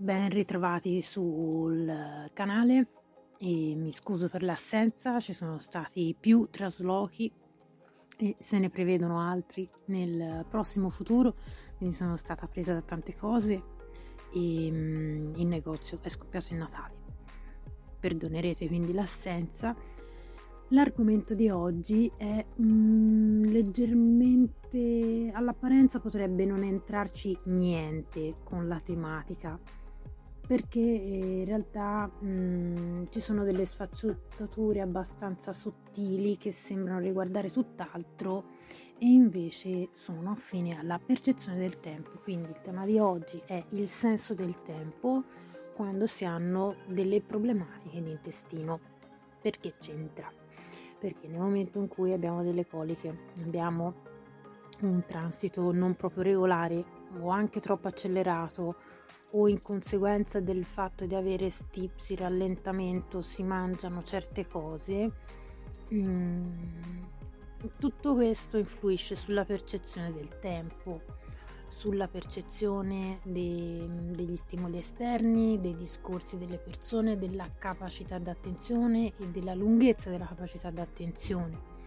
[0.00, 2.86] Ben ritrovati sul canale
[3.36, 7.30] e mi scuso per l'assenza, ci sono stati più traslochi
[8.16, 11.34] e se ne prevedono altri nel prossimo futuro,
[11.76, 13.62] quindi sono stata presa da tante cose
[14.32, 16.94] e mm, il negozio è scoppiato il Natale.
[18.00, 19.76] Perdonerete quindi l'assenza.
[20.68, 29.60] L'argomento di oggi è mm, leggermente all'apparenza potrebbe non entrarci niente con la tematica
[30.50, 37.52] perché eh, in realtà mh, mm, ci sono delle sfaccettature abbastanza sottili che sembrano riguardare
[37.52, 38.46] tutt'altro
[38.98, 42.18] e invece sono affini alla percezione del tempo.
[42.24, 45.22] Quindi il tema di oggi è il senso del tempo
[45.72, 48.80] quando si hanno delle problematiche di intestino.
[49.40, 50.28] Perché c'entra?
[50.98, 53.94] Perché nel momento in cui abbiamo delle coliche, abbiamo
[54.80, 56.84] un transito non proprio regolare
[57.20, 58.98] o anche troppo accelerato
[59.32, 65.10] o in conseguenza del fatto di avere stipsi, rallentamento, si mangiano certe cose,
[65.92, 66.42] mm,
[67.78, 71.02] tutto questo influisce sulla percezione del tempo,
[71.68, 79.54] sulla percezione de, degli stimoli esterni, dei discorsi delle persone, della capacità d'attenzione e della
[79.54, 81.78] lunghezza della capacità d'attenzione.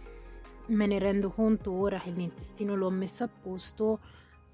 [0.67, 3.99] Me ne rendo conto ora che l'intestino l'ho messo a posto,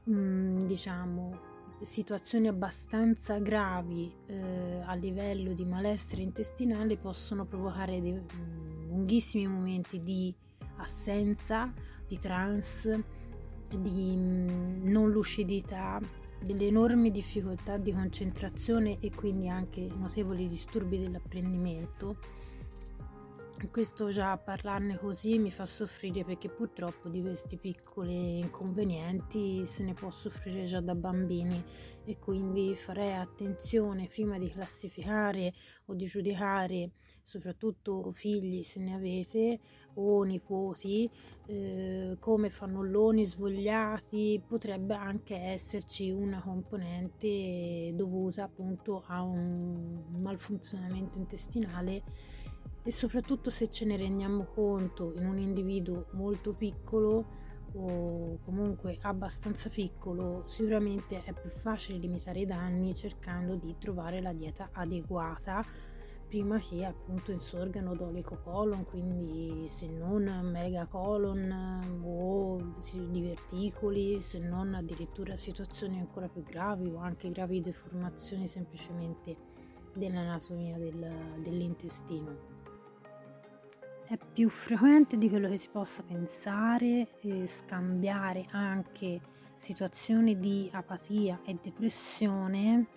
[0.09, 1.48] mm, diciamo,
[1.81, 9.99] situazioni abbastanza gravi eh, a livello di malessere intestinale possono provocare dei mm, lunghissimi momenti
[9.99, 10.33] di
[10.77, 11.71] assenza,
[12.07, 13.03] di trance,
[13.69, 15.99] di mh, mm, non lucidità,
[16.41, 22.17] delle enormi difficoltà di concentrazione e quindi anche notevoli disturbi dell'apprendimento
[23.67, 29.93] questo già parlarne così mi fa soffrire perché purtroppo di questi piccoli inconvenienti se ne
[29.93, 31.61] può soffrire già da bambini
[32.05, 35.53] e quindi farei attenzione prima di classificare
[35.85, 36.91] o di giudicare
[37.23, 39.59] soprattutto figli se ne avete
[39.95, 41.09] o nipoti
[41.47, 52.03] eh, come fannulloni svogliati potrebbe anche esserci una componente dovuta appunto a un malfunzionamento intestinale
[52.83, 59.69] e soprattutto se ce ne rendiamo conto in un individuo molto piccolo o comunque abbastanza
[59.69, 65.63] piccolo, sicuramente è più facile limitare i danni cercando di trovare la dieta adeguata
[66.27, 72.55] prima che appunto insorgano dolicocolon, quindi se non megacolon o
[73.09, 79.35] diverticoli, se non addirittura situazioni ancora più gravi o anche gravi deformazioni semplicemente
[79.95, 82.58] dell'anatomia del, dell'intestino
[84.09, 89.21] è più frequente di quello che si possa pensare e scambiare anche
[89.53, 92.87] situazioni di apatia e depressione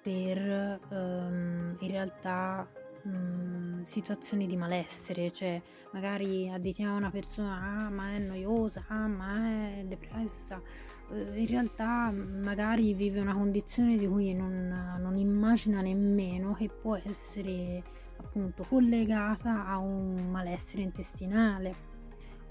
[0.00, 2.66] per um, in realtà
[3.02, 5.60] um, situazioni di malessere, cioè
[5.92, 10.62] magari additiamo una persona, ah ma è noiosa, ah ma è depressa,
[11.10, 17.82] in realtà magari vive una condizione di cui non, non immagina nemmeno che può essere
[18.16, 21.92] appunto collegata a un malessere intestinale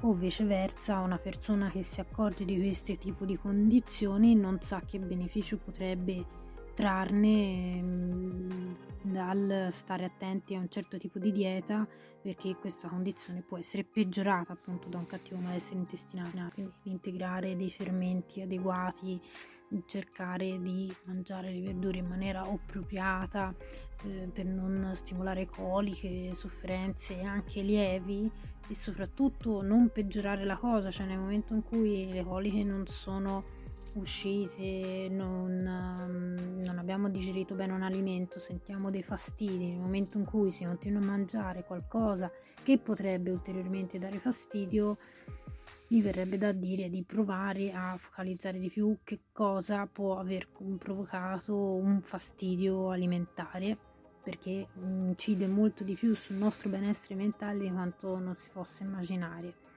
[0.02, 5.00] o viceversa una persona che si accorge di questo tipo di condizioni non sa che
[5.00, 6.42] beneficio potrebbe
[6.74, 8.72] trarne mm,
[9.04, 11.88] dal stare attenti a un certo tipo di dieta
[12.22, 16.52] perché questa condizione può essere peggiorata appunto da un cattivo malessere intestinale.
[16.54, 19.22] Quindi integrare dei fermenti adeguati
[19.86, 23.54] cercare di mangiare le verdure in maniera appropriata
[24.04, 28.30] eh, per non stimolare coliche, sofferenze anche lievi
[28.68, 33.44] e soprattutto non peggiorare la cosa, cioè nel momento in cui le coliche non sono
[34.00, 40.26] uscite, non, um, non abbiamo digerito bene un alimento, sentiamo dei fastidi, nel momento in
[40.26, 42.32] cui si continua a mangiare qualcosa
[42.64, 44.96] che potrebbe ulteriormente dare fastidio,
[45.90, 51.56] mi verrebbe da dire di provare a focalizzare di più che cosa può aver provocato
[51.56, 53.78] un fastidio alimentare
[54.24, 59.73] perché incide molto di più sul nostro benessere mentale di quanto non si possa immaginare.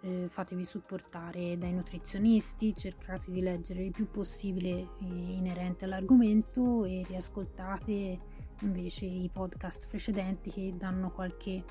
[0.00, 7.04] Eh, fatevi supportare dai nutrizionisti, cercate di leggere il più possibile eh, inerente all'argomento e
[7.08, 8.16] riascoltate
[8.60, 11.64] invece i podcast precedenti che danno qualche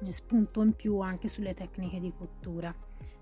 [0.00, 2.72] eh, spunto in più anche sulle tecniche di cottura.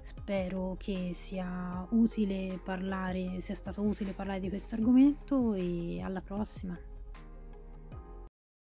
[0.02, 6.76] Spero che sia utile parlare, sia stato utile parlare di questo argomento e alla prossima.